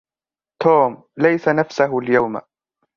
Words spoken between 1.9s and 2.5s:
اليوم.